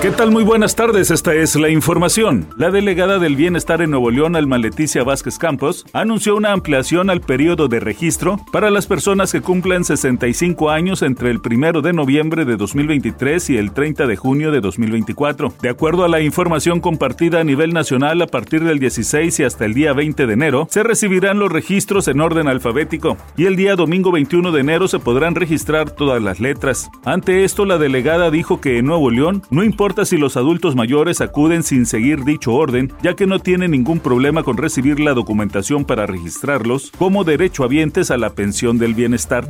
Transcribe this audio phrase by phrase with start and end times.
[0.00, 0.30] ¿Qué tal?
[0.30, 2.46] Muy buenas tardes, esta es la información.
[2.56, 7.20] La delegada del Bienestar en Nuevo León, Alma Leticia Vázquez Campos, anunció una ampliación al
[7.20, 12.44] periodo de registro para las personas que cumplan 65 años entre el 1 de noviembre
[12.44, 15.54] de 2023 y el 30 de junio de 2024.
[15.60, 19.64] De acuerdo a la información compartida a nivel nacional, a partir del 16 y hasta
[19.64, 23.74] el día 20 de enero, se recibirán los registros en orden alfabético y el día
[23.74, 26.88] domingo 21 de enero se podrán registrar todas las letras.
[27.04, 31.20] Ante esto, la delegada dijo que en Nuevo León no importa si los adultos mayores
[31.20, 35.84] acuden sin seguir dicho orden, ya que no tienen ningún problema con recibir la documentación
[35.84, 39.48] para registrarlos como derechohabientes a la pensión del bienestar.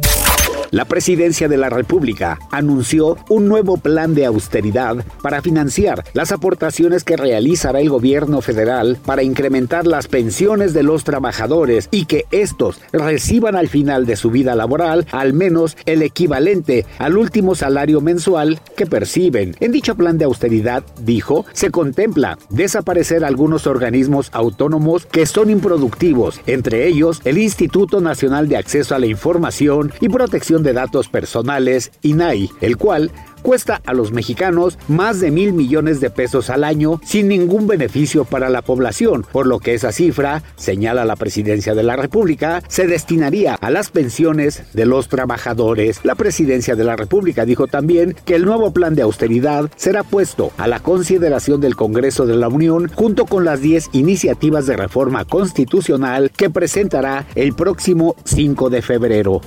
[0.71, 7.05] La presidencia de la República anunció un nuevo plan de austeridad para financiar las aportaciones
[7.05, 12.81] que realizará el gobierno federal para incrementar las pensiones de los trabajadores y que estos
[12.93, 18.61] reciban al final de su vida laboral al menos el equivalente al último salario mensual
[18.77, 19.57] que perciben.
[19.61, 26.41] En dicho plan de austeridad, dijo, se contempla desaparecer algunos organismos autónomos que son improductivos,
[26.47, 31.91] entre ellos el Instituto Nacional de Acceso a la Información y Protección de Datos Personales,
[32.03, 33.11] INAI, el cual
[33.43, 38.25] cuesta a los mexicanos más de mil millones de pesos al año sin ningún beneficio
[38.25, 42.87] para la población, por lo que esa cifra, señala la presidencia de la República, se
[42.87, 46.01] destinaría a las pensiones de los trabajadores.
[46.05, 50.53] La presidencia de la República dijo también que el nuevo plan de austeridad será puesto
[50.57, 55.25] a la consideración del Congreso de la Unión junto con las 10 iniciativas de reforma
[55.25, 59.41] constitucional que presentará el próximo 5 de febrero.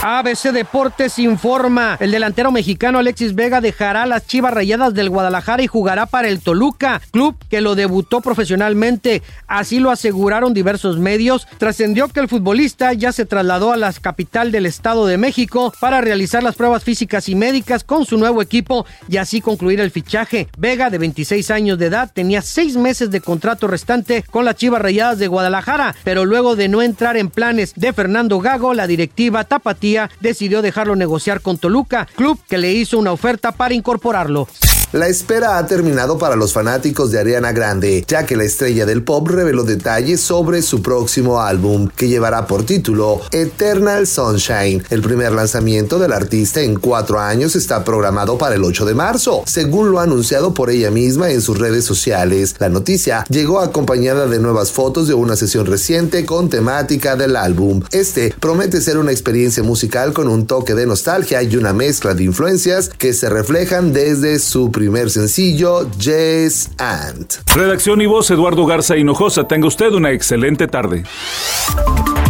[0.00, 5.66] ABC Deportes informa, el delantero mexicano Alexis Vega dejará las Chivas Rayadas del Guadalajara y
[5.66, 9.24] jugará para el Toluca, club que lo debutó profesionalmente.
[9.48, 11.48] Así lo aseguraron diversos medios.
[11.58, 16.00] Trascendió que el futbolista ya se trasladó a la capital del Estado de México para
[16.00, 20.46] realizar las pruebas físicas y médicas con su nuevo equipo y así concluir el fichaje.
[20.56, 24.80] Vega, de 26 años de edad, tenía seis meses de contrato restante con las Chivas
[24.80, 29.42] Rayadas de Guadalajara, pero luego de no entrar en planes de Fernando Gago, la directiva
[29.42, 29.87] Tapatía
[30.20, 34.48] decidió dejarlo negociar con Toluca, club que le hizo una oferta para incorporarlo.
[34.92, 39.02] La espera ha terminado para los fanáticos de Ariana Grande, ya que la estrella del
[39.02, 44.82] pop reveló detalles sobre su próximo álbum, que llevará por título Eternal Sunshine.
[44.88, 49.42] El primer lanzamiento del artista en cuatro años está programado para el 8 de marzo,
[49.44, 52.54] según lo anunciado por ella misma en sus redes sociales.
[52.58, 57.82] La noticia llegó acompañada de nuevas fotos de una sesión reciente con temática del álbum.
[57.90, 62.24] Este promete ser una experiencia musical con un toque de nostalgia y una mezcla de
[62.24, 67.26] influencias que se reflejan desde su primer sencillo, Yes and.
[67.52, 69.48] Redacción y voz Eduardo Garza Hinojosa.
[69.48, 71.02] Tenga usted una excelente tarde.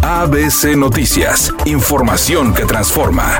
[0.01, 1.53] ABC Noticias.
[1.67, 3.39] Información que transforma.